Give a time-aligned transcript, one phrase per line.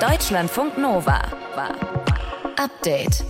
[0.00, 1.20] Deutschlandfunk Nova.
[2.56, 3.22] Update.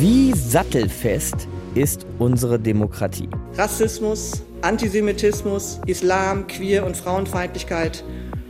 [0.00, 1.46] Wie sattelfest
[1.76, 3.28] ist unsere Demokratie?
[3.56, 8.02] Rassismus, Antisemitismus, Islam, Queer- und Frauenfeindlichkeit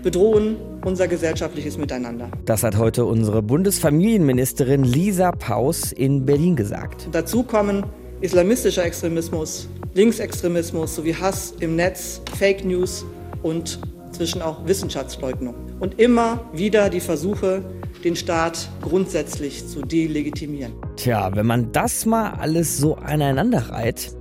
[0.02, 2.30] bedrohen unser gesellschaftliches Miteinander.
[2.46, 7.08] Das hat heute unsere Bundesfamilienministerin Lisa Paus in Berlin gesagt.
[7.12, 7.84] Dazu kommen
[8.22, 13.04] islamistischer Extremismus, Linksextremismus sowie Hass im Netz, Fake News
[13.42, 13.80] und
[14.12, 15.54] zwischen auch Wissenschaftsleugnung.
[15.80, 17.64] Und immer wieder die Versuche,
[18.02, 20.72] den Staat grundsätzlich zu delegitimieren.
[20.96, 24.16] Tja, wenn man das mal alles so aneinander reiht,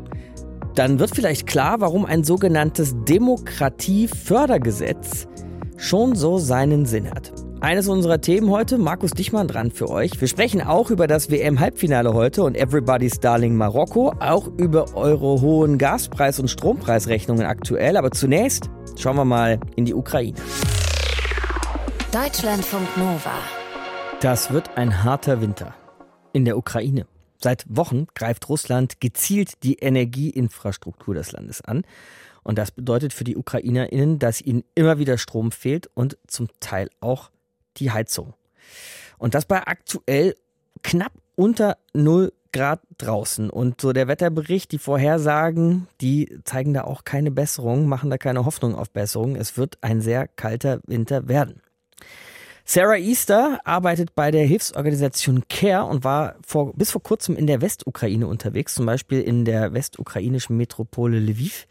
[0.76, 5.28] dann wird vielleicht klar, warum ein sogenanntes Demokratiefördergesetz
[5.78, 7.34] schon so seinen Sinn hat.
[7.62, 10.20] Eines unserer Themen heute, Markus Dichmann dran für euch.
[10.20, 15.78] Wir sprechen auch über das WM-Halbfinale heute und Everybody's Darling Marokko, auch über eure hohen
[15.78, 17.98] Gaspreis- und Strompreisrechnungen aktuell.
[17.98, 20.38] Aber zunächst schauen wir mal in die Ukraine.
[22.12, 23.34] Deutschlandfunk Nova.
[24.22, 25.76] Das wird ein harter Winter
[26.34, 27.06] in der Ukraine.
[27.42, 31.84] Seit Wochen greift Russland gezielt die Energieinfrastruktur des Landes an.
[32.44, 36.90] Und das bedeutet für die UkrainerInnen, dass ihnen immer wieder Strom fehlt und zum Teil
[37.02, 37.32] auch
[37.78, 38.34] die Heizung.
[39.18, 40.36] Und das bei aktuell
[40.84, 43.50] knapp unter 0 Grad draußen.
[43.50, 48.46] Und so der Wetterbericht, die Vorhersagen, die zeigen da auch keine Besserung, machen da keine
[48.46, 49.36] Hoffnung auf Besserung.
[49.36, 51.62] Es wird ein sehr kalter Winter werden.
[52.64, 57.62] Sarah Easter arbeitet bei der Hilfsorganisation CARE und war vor, bis vor kurzem in der
[57.62, 61.68] Westukraine unterwegs, zum Beispiel in der westukrainischen Metropole Lviv.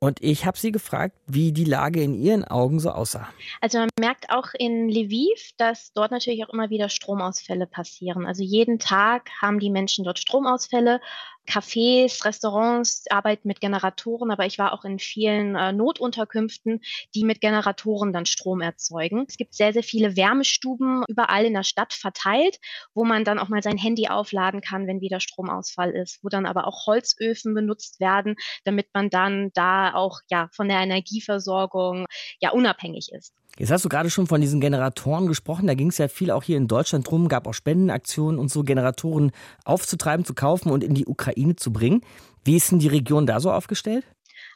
[0.00, 3.28] Und ich habe sie gefragt, wie die Lage in ihren Augen so aussah.
[3.60, 8.24] Also man merkt auch in Lviv, dass dort natürlich auch immer wieder Stromausfälle passieren.
[8.24, 11.00] Also jeden Tag haben die Menschen dort Stromausfälle.
[11.48, 16.80] Cafés, Restaurants arbeiten mit Generatoren, aber ich war auch in vielen äh, Notunterkünften,
[17.14, 19.24] die mit Generatoren dann Strom erzeugen.
[19.26, 22.58] Es gibt sehr, sehr viele Wärmestuben überall in der Stadt verteilt,
[22.92, 26.44] wo man dann auch mal sein Handy aufladen kann, wenn wieder Stromausfall ist, wo dann
[26.44, 32.04] aber auch Holzöfen benutzt werden, damit man dann da auch ja von der Energieversorgung
[32.40, 33.32] ja unabhängig ist.
[33.58, 35.66] Jetzt hast du gerade schon von diesen Generatoren gesprochen.
[35.66, 38.62] Da ging es ja viel auch hier in Deutschland drum, gab auch Spendenaktionen und so
[38.62, 39.32] Generatoren
[39.64, 42.02] aufzutreiben, zu kaufen und in die Ukraine zu bringen.
[42.44, 44.04] Wie ist denn die Region da so aufgestellt?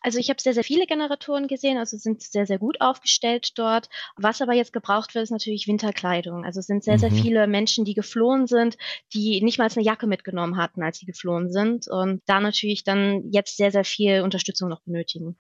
[0.01, 3.89] Also ich habe sehr, sehr viele Generatoren gesehen, also sind sehr, sehr gut aufgestellt dort.
[4.17, 6.45] Was aber jetzt gebraucht wird, ist natürlich Winterkleidung.
[6.45, 7.01] Also es sind sehr, mhm.
[7.01, 8.77] sehr viele Menschen, die geflohen sind,
[9.15, 13.31] die nicht mal eine Jacke mitgenommen hatten, als sie geflohen sind und da natürlich dann
[13.31, 15.37] jetzt sehr, sehr viel Unterstützung noch benötigen.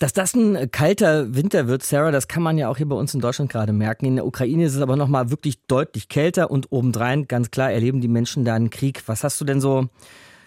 [0.00, 3.12] Dass das ein kalter Winter wird, Sarah, das kann man ja auch hier bei uns
[3.12, 4.06] in Deutschland gerade merken.
[4.06, 8.00] In der Ukraine ist es aber nochmal wirklich deutlich kälter und obendrein, ganz klar, erleben
[8.00, 9.02] die Menschen da einen Krieg.
[9.04, 9.88] Was hast du denn so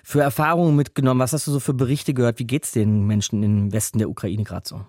[0.04, 1.20] für Erfahrungen mitgenommen?
[1.20, 2.40] Was hast du so für Berichte gehört?
[2.40, 4.82] Wie geht es den Menschen im Westen der Ukraine gerade so?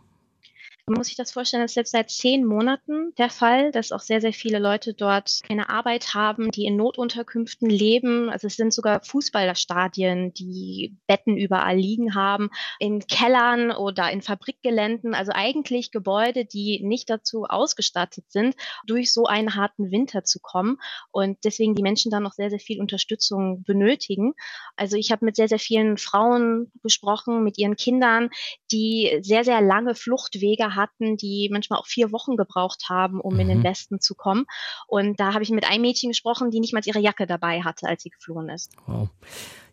[0.87, 4.01] Man muss sich das vorstellen, das ist jetzt seit zehn Monaten der Fall, dass auch
[4.01, 8.29] sehr, sehr viele Leute dort keine Arbeit haben, die in Notunterkünften leben.
[8.29, 12.51] Also es sind sogar Fußballerstadien, die Betten überall liegen haben,
[12.81, 15.15] in Kellern oder in Fabrikgeländen.
[15.15, 18.55] Also eigentlich Gebäude, die nicht dazu ausgestattet sind,
[18.87, 20.77] durch so einen harten Winter zu kommen.
[21.11, 24.35] Und deswegen die Menschen da noch sehr, sehr viel Unterstützung benötigen.
[24.77, 28.29] Also ich habe mit sehr, sehr vielen Frauen gesprochen, mit ihren Kindern,
[28.71, 33.41] die sehr, sehr lange Fluchtwege hatten, die manchmal auch vier Wochen gebraucht haben, um mhm.
[33.41, 33.65] in den mhm.
[33.65, 34.47] Westen zu kommen.
[34.87, 37.87] Und da habe ich mit einem Mädchen gesprochen, die nicht mal ihre Jacke dabei hatte,
[37.89, 38.73] als sie geflohen ist.
[38.87, 39.09] Wow.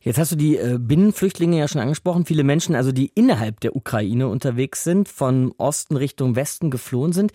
[0.03, 2.25] Jetzt hast du die äh, Binnenflüchtlinge ja schon angesprochen.
[2.25, 7.31] Viele Menschen, also die innerhalb der Ukraine unterwegs sind, von Osten Richtung Westen geflohen sind.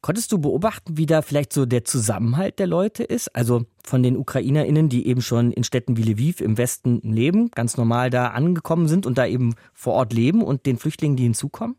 [0.00, 3.34] Konntest du beobachten, wie da vielleicht so der Zusammenhalt der Leute ist?
[3.34, 7.76] Also von den UkrainerInnen, die eben schon in Städten wie Lviv im Westen leben, ganz
[7.76, 11.76] normal da angekommen sind und da eben vor Ort leben und den Flüchtlingen, die hinzukommen?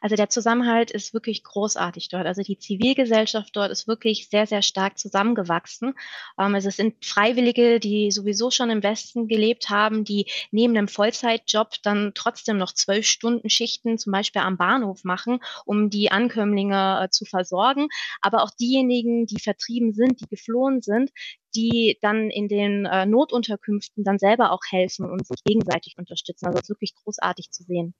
[0.00, 2.26] Also der Zusammenhalt ist wirklich großartig dort.
[2.26, 5.94] Also die Zivilgesellschaft dort ist wirklich sehr, sehr stark zusammengewachsen.
[6.38, 10.88] Ähm, also es sind Freiwillige, die sowieso schon im Westen gelebt haben, die neben einem
[10.88, 17.04] Vollzeitjob dann trotzdem noch zwölf Stunden Schichten zum Beispiel am Bahnhof machen, um die Ankömmlinge
[17.04, 17.88] äh, zu versorgen.
[18.20, 21.10] Aber auch diejenigen, die vertrieben sind, die geflohen sind,
[21.54, 26.46] die dann in den äh, Notunterkünften dann selber auch helfen und sich gegenseitig unterstützen.
[26.46, 27.94] Also es ist wirklich großartig zu sehen.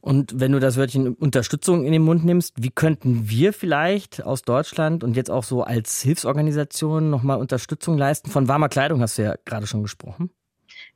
[0.00, 4.42] Und wenn du das Wörtchen Unterstützung in den Mund nimmst, wie könnten wir vielleicht aus
[4.42, 8.30] Deutschland und jetzt auch so als Hilfsorganisation nochmal Unterstützung leisten?
[8.30, 10.30] Von warmer Kleidung hast du ja gerade schon gesprochen.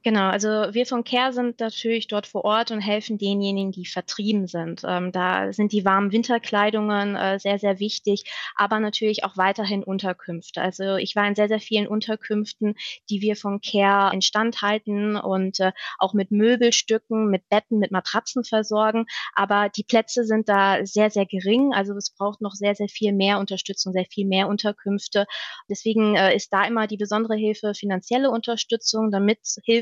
[0.03, 4.47] Genau, also wir von CARE sind natürlich dort vor Ort und helfen denjenigen, die vertrieben
[4.47, 4.81] sind.
[4.87, 8.25] Ähm, da sind die warmen Winterkleidungen äh, sehr, sehr wichtig,
[8.57, 10.63] aber natürlich auch weiterhin Unterkünfte.
[10.63, 12.77] Also ich war in sehr, sehr vielen Unterkünften,
[13.11, 18.43] die wir von CARE instand halten und äh, auch mit Möbelstücken, mit Betten, mit Matratzen
[18.43, 19.05] versorgen.
[19.35, 21.75] Aber die Plätze sind da sehr, sehr gering.
[21.75, 25.27] Also es braucht noch sehr, sehr viel mehr Unterstützung, sehr viel mehr Unterkünfte.
[25.69, 29.41] Deswegen äh, ist da immer die besondere Hilfe finanzielle Unterstützung, damit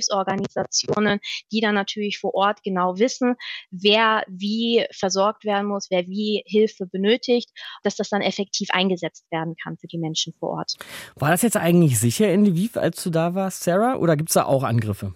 [0.09, 1.21] Hilfsorganisationen,
[1.53, 3.37] die dann natürlich vor Ort genau wissen,
[3.71, 7.51] wer wie versorgt werden muss, wer wie Hilfe benötigt,
[7.83, 10.75] dass das dann effektiv eingesetzt werden kann für die Menschen vor Ort.
[11.17, 14.35] War das jetzt eigentlich sicher in Lviv, als du da warst, Sarah, oder gibt es
[14.35, 15.15] da auch Angriffe?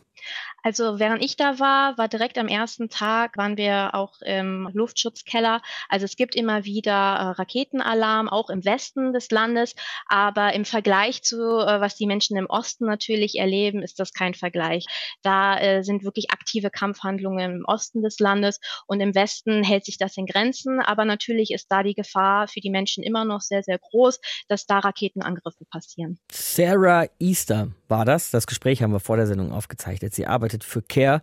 [0.62, 5.60] Also während ich da war, war direkt am ersten Tag, waren wir auch im Luftschutzkeller.
[5.88, 9.74] Also es gibt immer wieder äh, Raketenalarm, auch im Westen des Landes.
[10.06, 14.34] Aber im Vergleich zu, äh, was die Menschen im Osten natürlich erleben, ist das kein
[14.34, 14.86] Vergleich.
[15.22, 19.98] Da äh, sind wirklich aktive Kampfhandlungen im Osten des Landes und im Westen hält sich
[19.98, 20.80] das in Grenzen.
[20.80, 24.66] Aber natürlich ist da die Gefahr für die Menschen immer noch sehr, sehr groß, dass
[24.66, 26.18] da Raketenangriffe passieren.
[26.30, 28.30] Sarah Easter war das.
[28.30, 30.14] Das Gespräch haben wir vor der Sendung aufgezeichnet.
[30.14, 31.20] Sie arbeitet für CARE,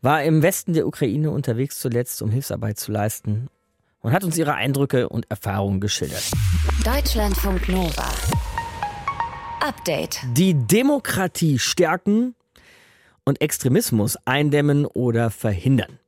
[0.00, 3.48] war im Westen der Ukraine unterwegs zuletzt, um Hilfsarbeit zu leisten
[4.00, 6.24] und hat uns ihre Eindrücke und Erfahrungen geschildert.
[6.84, 8.08] Deutschlandfunk Nova.
[9.60, 10.20] Update.
[10.32, 12.34] Die Demokratie stärken
[13.26, 15.98] und Extremismus eindämmen oder verhindern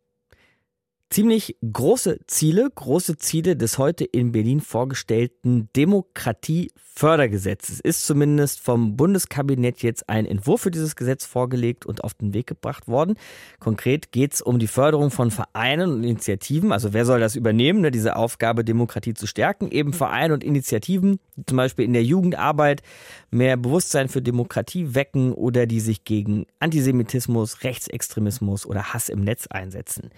[1.10, 7.80] ziemlich große Ziele, große Ziele des heute in Berlin vorgestellten Demokratiefördergesetzes.
[7.80, 12.46] Ist zumindest vom Bundeskabinett jetzt ein Entwurf für dieses Gesetz vorgelegt und auf den Weg
[12.46, 13.14] gebracht worden.
[13.58, 16.72] Konkret geht es um die Förderung von Vereinen und Initiativen.
[16.72, 19.70] Also wer soll das übernehmen, ne, diese Aufgabe, Demokratie zu stärken?
[19.70, 22.82] Eben Vereine und Initiativen, die zum Beispiel in der Jugendarbeit
[23.30, 29.46] mehr Bewusstsein für Demokratie wecken oder die sich gegen Antisemitismus, Rechtsextremismus oder Hass im Netz
[29.46, 30.10] einsetzen.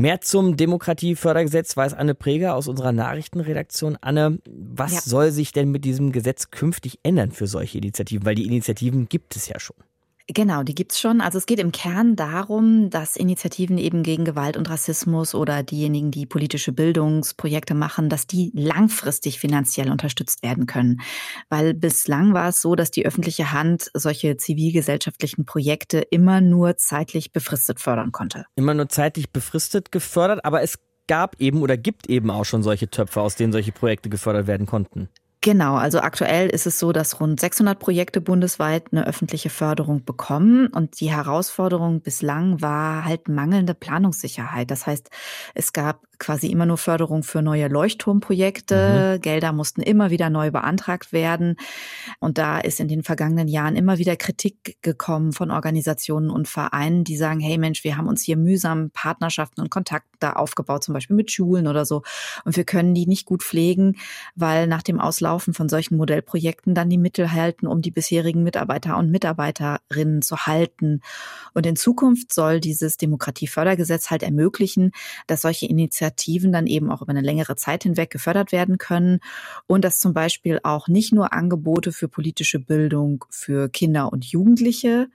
[0.00, 3.98] Mehr zum Demokratiefördergesetz weiß Anne Preger aus unserer Nachrichtenredaktion.
[4.00, 5.00] Anne, was ja.
[5.00, 8.24] soll sich denn mit diesem Gesetz künftig ändern für solche Initiativen?
[8.24, 9.74] Weil die Initiativen gibt es ja schon.
[10.30, 11.22] Genau, die gibt's schon.
[11.22, 16.10] Also es geht im Kern darum, dass Initiativen eben gegen Gewalt und Rassismus oder diejenigen,
[16.10, 21.00] die politische Bildungsprojekte machen, dass die langfristig finanziell unterstützt werden können.
[21.48, 27.32] Weil bislang war es so, dass die öffentliche Hand solche zivilgesellschaftlichen Projekte immer nur zeitlich
[27.32, 28.44] befristet fördern konnte.
[28.54, 32.90] Immer nur zeitlich befristet gefördert, aber es gab eben oder gibt eben auch schon solche
[32.90, 35.08] Töpfe, aus denen solche Projekte gefördert werden konnten.
[35.40, 40.66] Genau, also aktuell ist es so, dass rund 600 Projekte bundesweit eine öffentliche Förderung bekommen
[40.66, 44.68] und die Herausforderung bislang war halt mangelnde Planungssicherheit.
[44.68, 45.10] Das heißt,
[45.54, 49.16] es gab quasi immer nur Förderung für neue Leuchtturmprojekte.
[49.16, 49.20] Mhm.
[49.20, 51.56] Gelder mussten immer wieder neu beantragt werden.
[52.18, 57.04] Und da ist in den vergangenen Jahren immer wieder Kritik gekommen von Organisationen und Vereinen,
[57.04, 61.16] die sagen, hey Mensch, wir haben uns hier mühsam Partnerschaften und Kontakte aufgebaut, zum Beispiel
[61.16, 62.02] mit Schulen oder so.
[62.44, 63.96] Und wir können die nicht gut pflegen,
[64.34, 68.96] weil nach dem Auslaufen von solchen Modellprojekten dann die Mittel halten, um die bisherigen Mitarbeiter
[68.96, 71.00] und Mitarbeiterinnen zu halten.
[71.54, 74.92] Und in Zukunft soll dieses Demokratiefördergesetz halt ermöglichen,
[75.26, 79.20] dass solche Initiativen dann eben auch über eine längere Zeit hinweg gefördert werden können
[79.66, 85.08] und dass zum Beispiel auch nicht nur Angebote für politische Bildung für Kinder und Jugendliche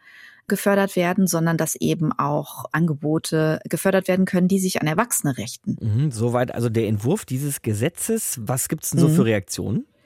[0.47, 5.77] gefördert werden, sondern dass eben auch Angebote gefördert werden können, die sich an Erwachsene richten.
[5.79, 8.39] Mhm, soweit also der Entwurf dieses Gesetzes.
[8.43, 9.15] Was gibt es denn so mhm.
[9.15, 9.85] für Reaktionen?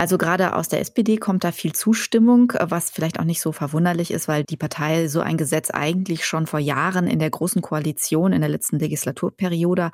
[0.00, 4.10] Also gerade aus der SPD kommt da viel Zustimmung, was vielleicht auch nicht so verwunderlich
[4.10, 8.32] ist, weil die Partei so ein Gesetz eigentlich schon vor Jahren in der Großen Koalition
[8.32, 9.90] in der letzten Legislaturperiode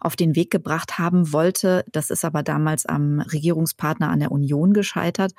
[0.00, 1.84] auf den Weg gebracht haben wollte.
[1.92, 5.32] Das ist aber damals am Regierungspartner an der Union gescheitert.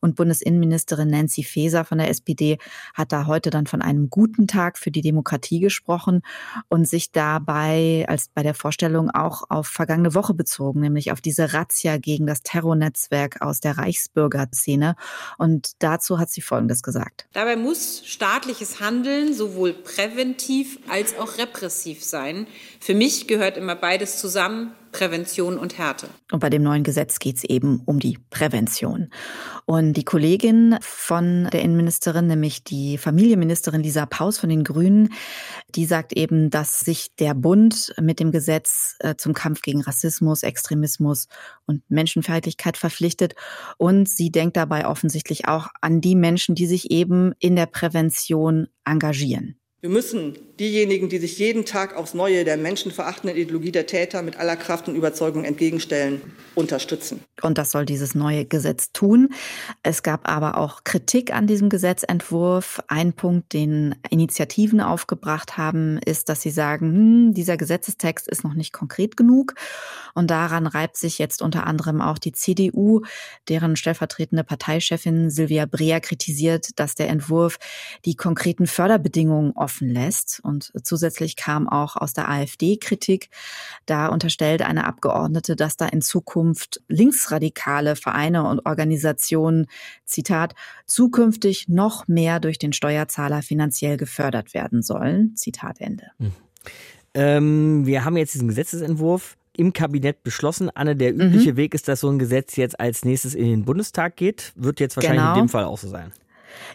[0.00, 2.58] Und Bundesinnenministerin Nancy Faeser von der SPD
[2.92, 6.22] hat da heute dann von einem guten Tag für die Demokratie gesprochen
[6.68, 11.52] und sich dabei als bei der Vorstellung auch auf vergangene Woche bezogen, nämlich auf diese
[11.52, 14.96] Razzia gegen das Terrornetzwerk Netzwerk der Reichsbürgerszene.
[15.38, 17.26] Und dazu hat sie Folgendes gesagt.
[17.32, 22.46] Dabei muss staatliches Handeln sowohl präventiv als auch repressiv sein.
[22.80, 24.74] Für mich gehört immer beides zusammen.
[24.92, 26.08] Prävention und Härte.
[26.32, 29.10] Und bei dem neuen Gesetz geht es eben um die Prävention.
[29.66, 35.12] Und die Kollegin von der Innenministerin, nämlich die Familienministerin Lisa Paus von den Grünen,
[35.74, 40.42] die sagt eben, dass sich der Bund mit dem Gesetz äh, zum Kampf gegen Rassismus,
[40.42, 41.28] Extremismus
[41.66, 43.34] und Menschenfeindlichkeit verpflichtet.
[43.78, 48.68] Und sie denkt dabei offensichtlich auch an die Menschen, die sich eben in der Prävention
[48.84, 49.56] engagieren.
[49.80, 54.38] Wir müssen diejenigen, die sich jeden Tag aufs Neue der menschenverachtenden Ideologie der Täter mit
[54.38, 56.20] aller Kraft und Überzeugung entgegenstellen,
[56.54, 57.24] unterstützen.
[57.40, 59.30] Und das soll dieses neue Gesetz tun.
[59.82, 62.80] Es gab aber auch Kritik an diesem Gesetzentwurf.
[62.88, 68.54] Ein Punkt, den Initiativen aufgebracht haben, ist, dass sie sagen, hm, dieser Gesetzestext ist noch
[68.54, 69.54] nicht konkret genug.
[70.14, 73.00] Und daran reibt sich jetzt unter anderem auch die CDU,
[73.48, 77.58] deren stellvertretende Parteichefin Silvia Breer kritisiert, dass der Entwurf
[78.04, 80.40] die konkreten Förderbedingungen offen lässt.
[80.50, 83.30] Und zusätzlich kam auch aus der AfD Kritik.
[83.86, 89.66] Da unterstellt eine Abgeordnete, dass da in Zukunft linksradikale Vereine und Organisationen,
[90.04, 90.54] Zitat,
[90.86, 95.36] zukünftig noch mehr durch den Steuerzahler finanziell gefördert werden sollen.
[95.36, 96.06] Zitat Ende.
[96.18, 96.32] Mhm.
[97.14, 100.70] Ähm, wir haben jetzt diesen Gesetzesentwurf im Kabinett beschlossen.
[100.74, 101.56] Anne, der übliche mhm.
[101.56, 104.52] Weg ist, dass so ein Gesetz jetzt als nächstes in den Bundestag geht.
[104.54, 105.34] Wird jetzt wahrscheinlich genau.
[105.34, 106.12] in dem Fall auch so sein.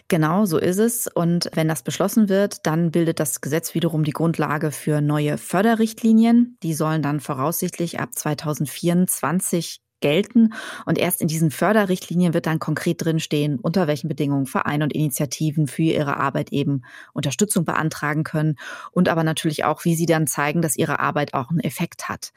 [0.08, 1.06] Genau, so ist es.
[1.06, 6.56] Und wenn das beschlossen wird, dann bildet das Gesetz wiederum die Grundlage für neue Förderrichtlinien.
[6.62, 10.52] Die sollen dann voraussichtlich ab 2024 gelten.
[10.84, 15.66] Und erst in diesen Förderrichtlinien wird dann konkret drinstehen, unter welchen Bedingungen Vereine und Initiativen
[15.66, 16.82] für ihre Arbeit eben
[17.12, 18.54] Unterstützung beantragen können
[18.92, 22.32] und aber natürlich auch, wie sie dann zeigen, dass ihre Arbeit auch einen Effekt hat.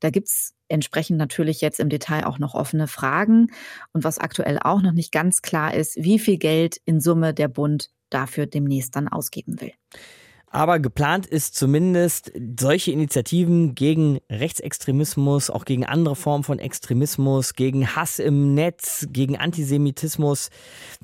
[0.00, 3.52] Da gibt's entsprechend natürlich jetzt im Detail auch noch offene Fragen.
[3.92, 7.48] Und was aktuell auch noch nicht ganz klar ist, wie viel Geld in Summe der
[7.48, 9.72] Bund dafür demnächst dann ausgeben will.
[10.54, 12.30] Aber geplant ist zumindest,
[12.60, 19.38] solche Initiativen gegen Rechtsextremismus, auch gegen andere Formen von Extremismus, gegen Hass im Netz, gegen
[19.38, 20.50] Antisemitismus,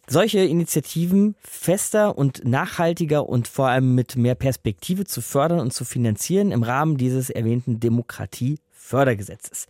[0.07, 5.87] solche Initiativen fester und nachhaltiger und vor allem mit mehr Perspektive zu fördern und zu
[5.87, 9.67] finanzieren im Rahmen dieses erwähnten Demokratiefördergesetzes.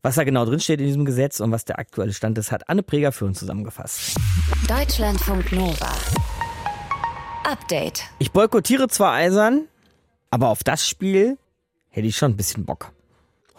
[0.00, 2.82] Was da genau drinsteht in diesem Gesetz und was der aktuelle Stand ist, hat Anne
[2.82, 4.16] Preger für uns zusammengefasst.
[4.66, 5.92] Deutschlandfunk Nova.
[7.44, 8.04] Update.
[8.18, 9.66] Ich boykottiere zwar eisern,
[10.30, 11.38] aber auf das Spiel
[11.88, 12.92] hätte ich schon ein bisschen Bock.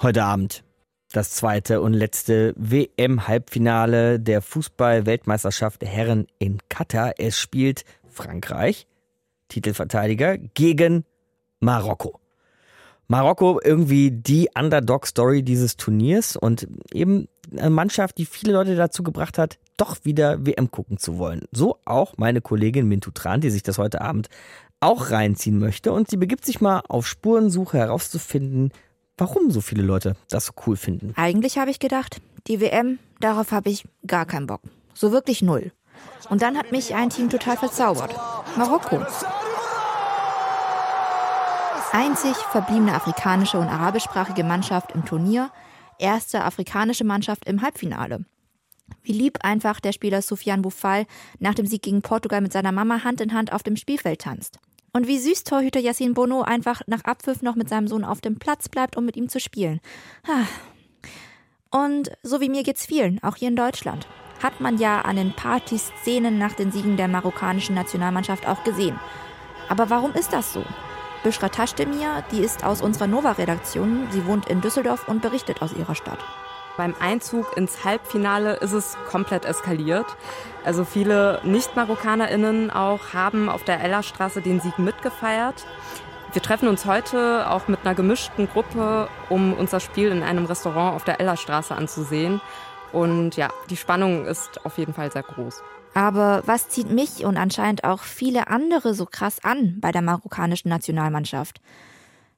[0.02, 0.64] Heute Abend.
[1.12, 7.14] Das zweite und letzte WM-Halbfinale der Fußball-Weltmeisterschaft der Herren in Katar.
[7.20, 8.88] Es spielt Frankreich,
[9.50, 11.06] Titelverteidiger, gegen
[11.60, 12.20] Marokko.
[13.08, 19.38] Marokko irgendwie die Underdog-Story dieses Turniers und eben eine Mannschaft, die viele Leute dazu gebracht
[19.38, 21.42] hat, doch wieder WM gucken zu wollen.
[21.52, 24.30] So auch meine Kollegin Mintu Tran, die sich das heute Abend
[24.80, 28.72] auch reinziehen möchte und sie begibt sich mal auf Spurensuche herauszufinden,
[29.18, 31.14] warum so viele Leute das so cool finden.
[31.16, 34.62] Eigentlich habe ich gedacht, die WM, darauf habe ich gar keinen Bock.
[34.94, 35.72] So wirklich null.
[36.30, 38.14] Und dann hat mich ein Team total verzaubert.
[38.58, 39.02] Marokko.
[41.96, 45.52] Einzig verbliebene afrikanische und arabischsprachige Mannschaft im Turnier,
[46.00, 48.26] erste afrikanische Mannschaft im Halbfinale.
[49.04, 51.06] Wie lieb einfach der Spieler Soufiane Boufal
[51.38, 54.58] nach dem Sieg gegen Portugal mit seiner Mama Hand in Hand auf dem Spielfeld tanzt.
[54.92, 58.40] Und wie süß Torhüter Yassin Bono einfach nach Abpfiff noch mit seinem Sohn auf dem
[58.40, 59.80] Platz bleibt, um mit ihm zu spielen.
[61.70, 64.08] Und so wie mir geht's vielen, auch hier in Deutschland.
[64.42, 69.00] Hat man ja an den Partyszenen nach den Siegen der marokkanischen Nationalmannschaft auch gesehen.
[69.70, 70.66] Aber warum ist das so?
[71.24, 74.08] Bishra Tashdemir, die ist aus unserer Nova-Redaktion.
[74.12, 76.20] Sie wohnt in Düsseldorf und berichtet aus ihrer Stadt.
[76.76, 80.06] Beim Einzug ins Halbfinale ist es komplett eskaliert.
[80.66, 85.66] Also viele Nicht-MarokkanerInnen auch haben auf der Ellerstraße den Sieg mitgefeiert.
[86.34, 90.96] Wir treffen uns heute auch mit einer gemischten Gruppe, um unser Spiel in einem Restaurant
[90.96, 92.42] auf der Ellerstraße anzusehen.
[92.92, 95.64] Und ja, die Spannung ist auf jeden Fall sehr groß.
[95.94, 100.70] Aber was zieht mich und anscheinend auch viele andere so krass an bei der marokkanischen
[100.70, 101.62] Nationalmannschaft?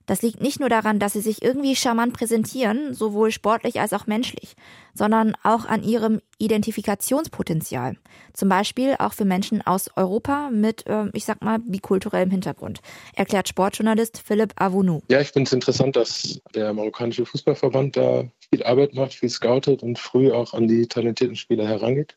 [0.06, 4.06] Das liegt nicht nur daran, dass sie sich irgendwie charmant präsentieren, sowohl sportlich als auch
[4.06, 4.56] menschlich,
[4.94, 7.98] sondern auch an ihrem Identifikationspotenzial.
[8.34, 12.82] Zum Beispiel auch für Menschen aus Europa mit, äh, ich sag mal, bikulturellem Hintergrund,
[13.16, 15.02] erklärt Sportjournalist Philipp Avounou.
[15.10, 19.82] Ja, ich finde es interessant, dass der marokkanische Fußballverband da viel Arbeit macht, viel scoutet
[19.82, 22.16] und früh auch an die talentierten Spieler herangeht.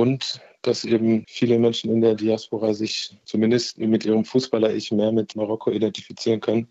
[0.00, 5.36] Und dass eben viele Menschen in der Diaspora sich zumindest mit ihrem Fußballer-Ich mehr mit
[5.36, 6.68] Marokko identifizieren können,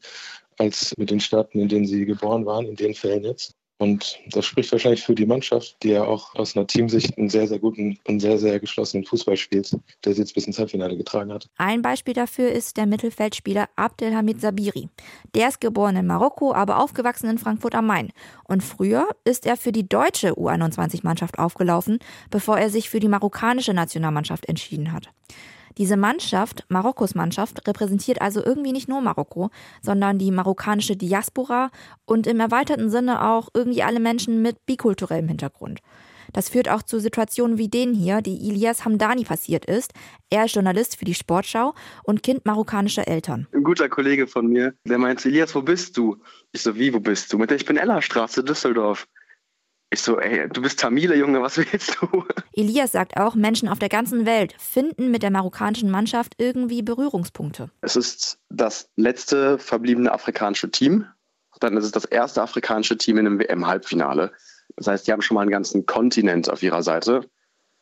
[0.57, 3.53] als mit den Staaten, in denen sie geboren waren, in den Fällen jetzt.
[3.79, 7.48] Und das spricht wahrscheinlich für die Mannschaft, die ja auch aus einer Teamsicht einen sehr,
[7.48, 11.31] sehr guten und sehr, sehr geschlossenen Fußball spielt, der sie jetzt bis ins Halbfinale getragen
[11.31, 11.50] hat.
[11.55, 14.89] Ein Beispiel dafür ist der Mittelfeldspieler Abdelhamid Sabiri.
[15.33, 18.12] Der ist geboren in Marokko, aber aufgewachsen in Frankfurt am Main.
[18.43, 23.74] Und früher ist er für die deutsche U21-Mannschaft aufgelaufen, bevor er sich für die marokkanische
[23.74, 25.09] Nationalmannschaft entschieden hat.
[25.78, 29.50] Diese Mannschaft, Marokkos Mannschaft, repräsentiert also irgendwie nicht nur Marokko,
[29.82, 31.70] sondern die marokkanische Diaspora
[32.06, 35.80] und im erweiterten Sinne auch irgendwie alle Menschen mit bikulturellem Hintergrund.
[36.34, 39.94] Das führt auch zu Situationen wie denen hier, die Ilias Hamdani passiert ist.
[40.30, 41.74] Er ist Journalist für die Sportschau
[42.04, 43.48] und Kind marokkanischer Eltern.
[43.54, 46.18] Ein guter Kollege von mir, der meinte, Ilias, wo bist du?
[46.52, 47.38] Ich so, wie, wo bist du?
[47.38, 49.08] Mit der, ich bin Ellerstraße, Düsseldorf.
[49.91, 52.24] Ich so, ey, du bist Tamile, Junge, was willst du?
[52.53, 57.72] Elias sagt auch, Menschen auf der ganzen Welt finden mit der marokkanischen Mannschaft irgendwie Berührungspunkte.
[57.81, 61.08] Es ist das letzte verbliebene afrikanische Team.
[61.60, 64.31] Dann ist es das erste afrikanische Team in einem WM-Halbfinale.
[64.77, 67.27] Das heißt, die haben schon mal einen ganzen Kontinent auf ihrer Seite.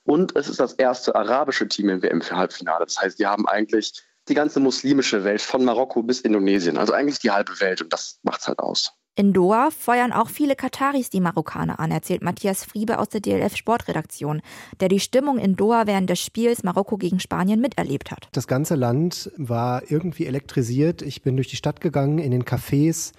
[0.03, 2.85] Und es ist das erste arabische Team im WM-Halbfinale.
[2.85, 6.77] Das heißt, die haben eigentlich die ganze muslimische Welt von Marokko bis Indonesien.
[6.77, 8.93] Also eigentlich die halbe Welt und das macht es halt aus.
[9.19, 13.55] In Doha feuern auch viele Kataris die Marokkaner an, erzählt Matthias Friebe aus der DLF
[13.55, 14.43] Sportredaktion,
[14.79, 18.29] der die Stimmung in Doha während des Spiels Marokko gegen Spanien miterlebt hat.
[18.33, 21.01] Das ganze Land war irgendwie elektrisiert.
[21.01, 23.13] Ich bin durch die Stadt gegangen, in den Cafés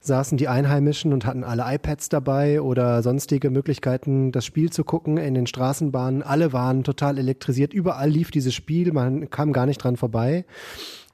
[0.00, 5.18] saßen die Einheimischen und hatten alle iPads dabei oder sonstige Möglichkeiten, das Spiel zu gucken.
[5.18, 7.72] In den Straßenbahnen, alle waren total elektrisiert.
[7.72, 10.46] Überall lief dieses Spiel, man kam gar nicht dran vorbei.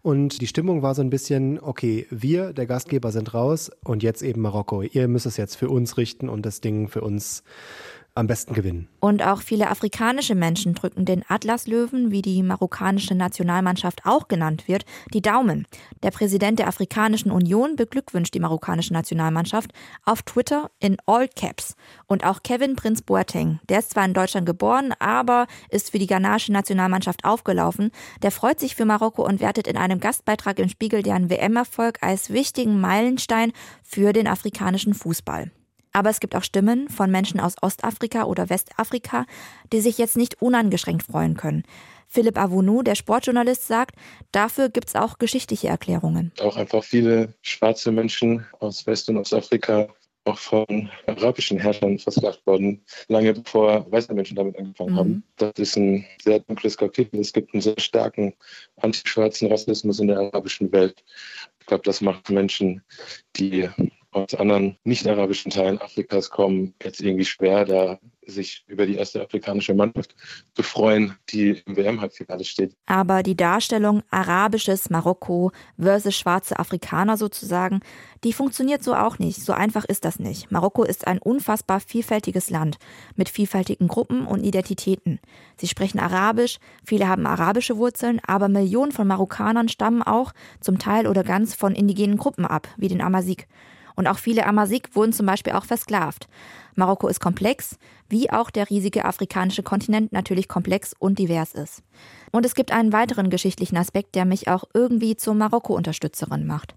[0.02, 4.22] Und die Stimmung war so ein bisschen, okay, wir, der Gastgeber, sind raus und jetzt
[4.22, 4.82] eben Marokko.
[4.82, 7.42] Ihr müsst es jetzt für uns richten und das Ding für uns
[8.20, 8.86] am besten gewinnen.
[9.00, 14.84] Und auch viele afrikanische Menschen drücken den Atlaslöwen, wie die marokkanische Nationalmannschaft auch genannt wird,
[15.12, 15.66] die Daumen.
[16.02, 19.72] Der Präsident der Afrikanischen Union beglückwünscht die marokkanische Nationalmannschaft
[20.04, 21.74] auf Twitter in All Caps.
[22.06, 26.06] Und auch Kevin Prinz Boateng, der ist zwar in Deutschland geboren, aber ist für die
[26.06, 27.90] ghanaische Nationalmannschaft aufgelaufen.
[28.22, 32.30] Der freut sich für Marokko und wertet in einem Gastbeitrag im Spiegel deren WM-Erfolg als
[32.30, 35.50] wichtigen Meilenstein für den afrikanischen Fußball.
[35.92, 39.26] Aber es gibt auch Stimmen von Menschen aus Ostafrika oder Westafrika,
[39.72, 41.64] die sich jetzt nicht unangeschränkt freuen können.
[42.06, 43.94] Philipp Avounou, der Sportjournalist, sagt,
[44.32, 46.32] dafür gibt es auch geschichtliche Erklärungen.
[46.40, 49.88] Auch einfach viele schwarze Menschen aus West- und Ostafrika
[50.24, 54.96] auch von arabischen Herrschern versklavt worden, lange bevor weiße Menschen damit angefangen mhm.
[54.96, 55.24] haben.
[55.36, 57.20] Das ist ein sehr dunkles Kapitel.
[57.20, 58.34] Es gibt einen sehr starken
[58.76, 61.02] antischwarzen Rassismus in der arabischen Welt.
[61.60, 62.82] Ich glaube, das macht Menschen,
[63.36, 63.68] die
[64.12, 69.74] aus anderen nicht-arabischen Teilen Afrikas kommen, jetzt irgendwie schwer, da sich über die erste afrikanische
[69.74, 70.14] Mannschaft
[70.54, 72.76] zu freuen, die im WM-Halbfinale steht.
[72.86, 77.80] Aber die Darstellung arabisches Marokko versus schwarze Afrikaner sozusagen,
[78.24, 79.42] die funktioniert so auch nicht.
[79.42, 80.50] So einfach ist das nicht.
[80.50, 82.76] Marokko ist ein unfassbar vielfältiges Land
[83.16, 85.18] mit vielfältigen Gruppen und Identitäten.
[85.56, 91.06] Sie sprechen Arabisch, viele haben arabische Wurzeln, aber Millionen von Marokkanern stammen auch zum Teil
[91.06, 93.46] oder ganz von indigenen Gruppen ab, wie den Amazigh.
[94.00, 96.26] Und auch viele Amazigh wurden zum Beispiel auch versklavt.
[96.74, 97.76] Marokko ist komplex,
[98.08, 101.82] wie auch der riesige afrikanische Kontinent natürlich komplex und divers ist.
[102.32, 106.76] Und es gibt einen weiteren geschichtlichen Aspekt, der mich auch irgendwie zur Marokko-Unterstützerin macht.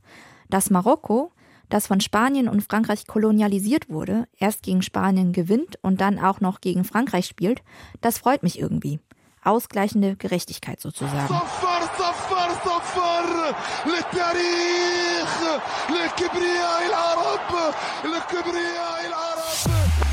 [0.50, 1.32] Das Marokko,
[1.69, 6.60] das von Spanien und Frankreich kolonialisiert wurde, erst gegen Spanien gewinnt und dann auch noch
[6.60, 7.62] gegen Frankreich spielt,
[8.02, 9.00] das freut mich irgendwie.
[9.43, 11.34] Ausgleichende Gerechtigkeit sozusagen.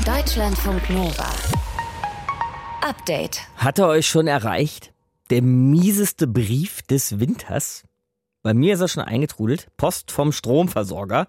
[0.05, 1.29] Deutschlandfunk Nova.
[2.81, 3.41] Update.
[3.57, 4.93] Hat er euch schon erreicht?
[5.29, 7.83] Der mieseste Brief des Winters?
[8.41, 9.67] Bei mir ist er schon eingetrudelt.
[9.77, 11.27] Post vom Stromversorger.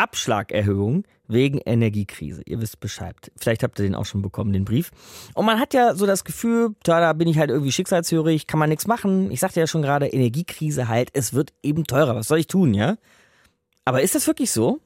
[0.00, 2.42] Abschlagerhöhung wegen Energiekrise.
[2.46, 3.14] Ihr wisst Bescheid.
[3.36, 4.90] Vielleicht habt ihr den auch schon bekommen, den Brief.
[5.34, 8.58] Und man hat ja so das Gefühl, da, da bin ich halt irgendwie schicksalshörig, kann
[8.58, 9.30] man nichts machen.
[9.30, 12.14] Ich sagte ja schon gerade, Energiekrise halt, es wird eben teurer.
[12.16, 12.96] Was soll ich tun, ja?
[13.84, 14.80] Aber ist das wirklich so?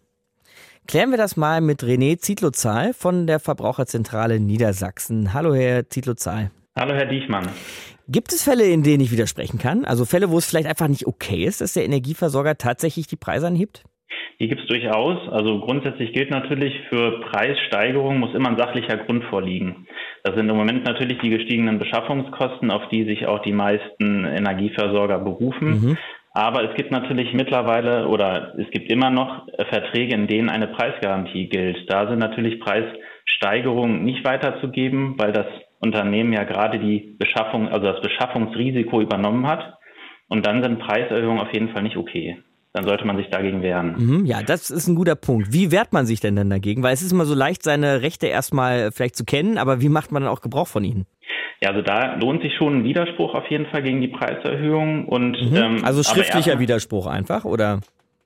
[0.89, 5.33] Klären wir das mal mit René Zietlow-Zahl von der Verbraucherzentrale Niedersachsen.
[5.33, 6.51] Hallo, Herr Zietlow-Zahl.
[6.77, 7.49] Hallo, Herr Diechmann.
[8.09, 9.85] Gibt es Fälle, in denen ich widersprechen kann?
[9.85, 13.47] Also Fälle, wo es vielleicht einfach nicht okay ist, dass der Energieversorger tatsächlich die Preise
[13.47, 13.85] anhebt?
[14.41, 15.29] Die gibt es durchaus.
[15.31, 19.87] Also grundsätzlich gilt natürlich, für Preissteigerungen muss immer ein sachlicher Grund vorliegen.
[20.23, 25.19] Das sind im Moment natürlich die gestiegenen Beschaffungskosten, auf die sich auch die meisten Energieversorger
[25.19, 25.69] berufen.
[25.69, 25.99] Mhm.
[26.33, 31.49] Aber es gibt natürlich mittlerweile oder es gibt immer noch Verträge, in denen eine Preisgarantie
[31.49, 31.89] gilt.
[31.89, 35.47] Da sind natürlich Preissteigerungen nicht weiterzugeben, weil das
[35.79, 39.79] Unternehmen ja gerade die Beschaffung, also das Beschaffungsrisiko übernommen hat.
[40.29, 42.43] Und dann sind Preiserhöhungen auf jeden Fall nicht okay
[42.75, 43.95] dann sollte man sich dagegen wehren.
[43.97, 45.53] Mhm, ja, das ist ein guter Punkt.
[45.53, 46.83] Wie wehrt man sich denn dann dagegen?
[46.83, 50.11] Weil es ist immer so leicht, seine Rechte erstmal vielleicht zu kennen, aber wie macht
[50.11, 51.07] man dann auch Gebrauch von ihnen?
[51.63, 55.41] Ja, also da lohnt sich schon ein Widerspruch auf jeden Fall gegen die Preiserhöhung und
[55.41, 55.57] mhm.
[55.57, 57.79] ähm, also schriftlicher Widerspruch einfach, oder?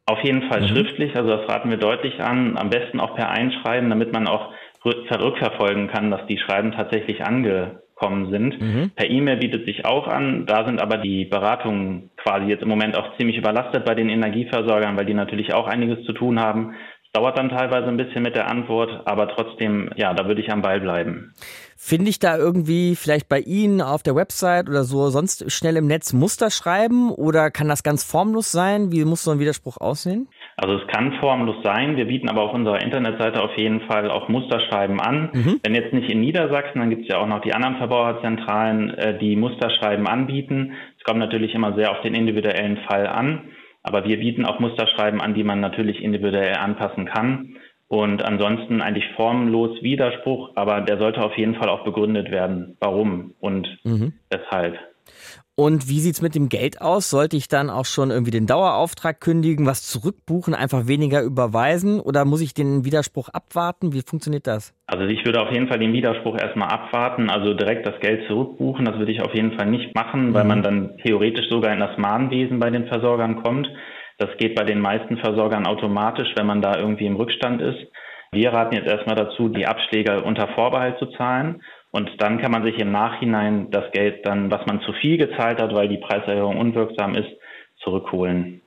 [0.06, 0.68] Auf jeden Fall mhm.
[0.68, 2.56] schriftlich, also das raten wir deutlich an.
[2.56, 7.82] Am besten auch per Einschreiben, damit man auch rückverfolgen kann, dass die Schreiben tatsächlich ange
[7.98, 8.60] gekommen sind.
[8.60, 8.90] Mhm.
[8.94, 10.46] Per E-Mail bietet sich auch an.
[10.46, 14.96] Da sind aber die Beratungen quasi jetzt im Moment auch ziemlich überlastet bei den Energieversorgern,
[14.96, 16.74] weil die natürlich auch einiges zu tun haben.
[17.04, 20.52] Es dauert dann teilweise ein bisschen mit der Antwort, aber trotzdem, ja, da würde ich
[20.52, 21.32] am Ball bleiben.
[21.76, 25.86] Finde ich da irgendwie vielleicht bei Ihnen auf der Website oder so sonst schnell im
[25.86, 28.92] Netz Muster schreiben oder kann das ganz formlos sein?
[28.92, 30.28] Wie muss so ein Widerspruch aussehen?
[30.60, 31.96] Also es kann formlos sein.
[31.96, 35.30] Wir bieten aber auf unserer Internetseite auf jeden Fall auch Musterschreiben an.
[35.32, 35.60] Mhm.
[35.62, 39.18] Wenn jetzt nicht in Niedersachsen, dann gibt es ja auch noch die anderen Verbraucherzentralen, äh,
[39.18, 40.72] die Musterschreiben anbieten.
[40.98, 43.50] Es kommt natürlich immer sehr auf den individuellen Fall an.
[43.84, 47.54] Aber wir bieten auch Musterschreiben an, die man natürlich individuell anpassen kann.
[47.86, 52.76] Und ansonsten eigentlich formlos Widerspruch, aber der sollte auf jeden Fall auch begründet werden.
[52.80, 54.14] Warum und mhm.
[54.28, 54.76] weshalb.
[55.58, 57.10] Und wie sieht's mit dem Geld aus?
[57.10, 62.24] Sollte ich dann auch schon irgendwie den Dauerauftrag kündigen, was zurückbuchen, einfach weniger überweisen oder
[62.24, 63.92] muss ich den Widerspruch abwarten?
[63.92, 64.72] Wie funktioniert das?
[64.86, 68.84] Also ich würde auf jeden Fall den Widerspruch erstmal abwarten, also direkt das Geld zurückbuchen,
[68.84, 70.48] das würde ich auf jeden Fall nicht machen, weil mhm.
[70.48, 73.68] man dann theoretisch sogar in das Mahnwesen bei den Versorgern kommt.
[74.18, 77.80] Das geht bei den meisten Versorgern automatisch, wenn man da irgendwie im Rückstand ist.
[78.30, 81.62] Wir raten jetzt erstmal dazu, die Abschläge unter Vorbehalt zu zahlen.
[81.90, 85.60] Und dann kann man sich im Nachhinein das Geld dann, was man zu viel gezahlt
[85.60, 87.28] hat, weil die Preiserhöhung unwirksam ist,
[87.82, 88.60] zurückholen.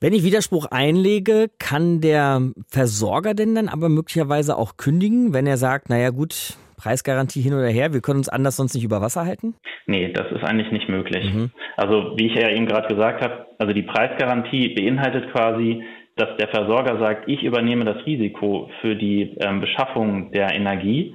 [0.00, 5.56] Wenn ich Widerspruch einlege, kann der Versorger denn dann aber möglicherweise auch kündigen, wenn er
[5.56, 9.24] sagt, naja gut, Preisgarantie hin oder her, wir können uns anders sonst nicht über Wasser
[9.24, 9.54] halten?
[9.86, 11.32] Nee, das ist eigentlich nicht möglich.
[11.32, 11.50] Mhm.
[11.76, 15.84] Also wie ich ja eben gerade gesagt habe, also die Preisgarantie beinhaltet quasi,
[16.16, 21.14] dass der Versorger sagt, ich übernehme das Risiko für die ähm, Beschaffung der Energie.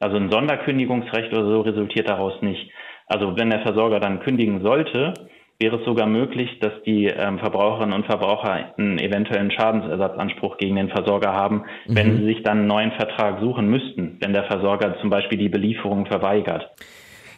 [0.00, 2.70] Also ein Sonderkündigungsrecht oder so resultiert daraus nicht.
[3.06, 5.14] Also wenn der Versorger dann kündigen sollte,
[5.60, 10.88] wäre es sogar möglich, dass die ähm, Verbraucherinnen und Verbraucher einen eventuellen Schadensersatzanspruch gegen den
[10.88, 11.96] Versorger haben, mhm.
[11.96, 15.48] wenn sie sich dann einen neuen Vertrag suchen müssten, wenn der Versorger zum Beispiel die
[15.48, 16.70] Belieferung verweigert.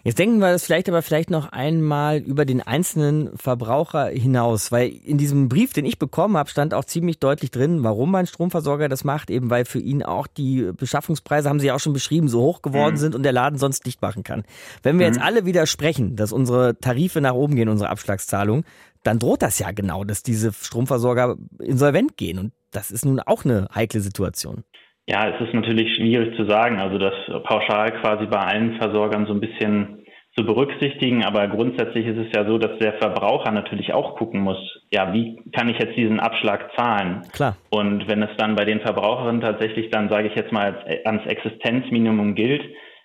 [0.02, 4.88] Jetzt denken wir das vielleicht aber vielleicht noch einmal über den einzelnen Verbraucher hinaus, weil
[4.88, 8.88] in diesem Brief, den ich bekommen habe, stand auch ziemlich deutlich drin, warum mein Stromversorger
[8.88, 12.28] das macht, eben weil für ihn auch die Beschaffungspreise, haben Sie ja auch schon beschrieben,
[12.28, 12.98] so hoch geworden mhm.
[12.98, 14.44] sind und der Laden sonst dicht machen kann.
[14.82, 15.14] Wenn wir mhm.
[15.14, 18.64] jetzt alle widersprechen, dass unsere Tarife nach oben gehen, unsere Abschlagszahlung,
[19.02, 23.44] dann droht das ja genau, dass diese Stromversorger insolvent gehen und das ist nun auch
[23.44, 24.64] eine heikle Situation.
[25.06, 29.32] Ja, es ist natürlich schwierig zu sagen, also das pauschal quasi bei allen Versorgern so
[29.32, 30.00] ein bisschen
[30.36, 34.58] zu berücksichtigen, aber grundsätzlich ist es ja so, dass der Verbraucher natürlich auch gucken muss,
[34.92, 37.22] ja, wie kann ich jetzt diesen Abschlag zahlen?
[37.32, 37.56] Klar.
[37.70, 42.36] Und wenn es dann bei den Verbraucherinnen tatsächlich dann, sage ich jetzt mal, ans Existenzminimum
[42.36, 42.62] gilt,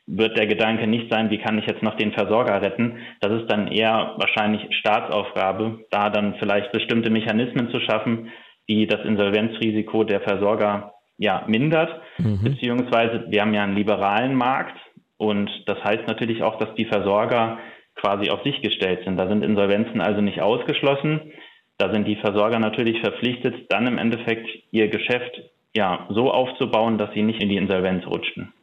[0.08, 3.00] wird der Gedanke nicht sein, wie kann ich jetzt noch den Versorger retten?
[3.22, 8.32] Das ist dann eher wahrscheinlich Staatsaufgabe, da dann vielleicht bestimmte Mechanismen zu schaffen,
[8.70, 12.44] die das Insolvenzrisiko der Versorger ja, mindert, mhm.
[12.44, 14.78] beziehungsweise wir haben ja einen liberalen Markt
[15.18, 17.60] und das heißt natürlich auch, dass die Versorger
[17.96, 19.18] quasi auf sich gestellt sind.
[19.18, 21.32] Da sind Insolvenzen also nicht ausgeschlossen.
[21.78, 25.42] Da sind die Versorger natürlich verpflichtet, dann im Endeffekt ihr Geschäft
[25.76, 28.54] ja so aufzubauen, dass sie nicht in die Insolvenz rutschen.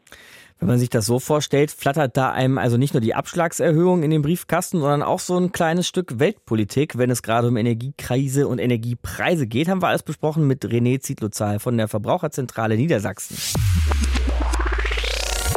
[0.62, 4.12] Wenn man sich das so vorstellt, flattert da einem also nicht nur die Abschlagserhöhung in
[4.12, 8.60] den Briefkasten, sondern auch so ein kleines Stück Weltpolitik, wenn es gerade um Energiekrise und
[8.60, 9.66] Energiepreise geht.
[9.66, 13.36] Haben wir alles besprochen mit René Zietlozahl von der Verbraucherzentrale Niedersachsen.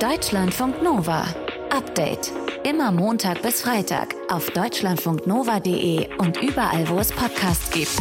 [0.02, 1.28] Deutschlandfunk Nova.
[1.70, 2.32] Update.
[2.68, 7.96] Immer Montag bis Freitag auf deutschlandfunknova.de und überall, wo es Podcasts gibt.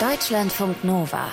[0.00, 1.28] Deutschlandfunk Nova.